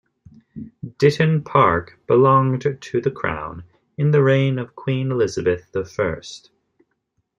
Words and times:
Ditton 0.97 1.43
Park 1.43 1.99
belonged 2.07 2.79
to 2.81 2.99
the 3.01 3.11
crown 3.11 3.65
in 3.99 4.09
the 4.09 4.23
reign 4.23 4.57
of 4.57 4.75
Queen 4.75 5.11
Elizabeth 5.11 5.71
the 5.73 5.85
First. 5.85 6.49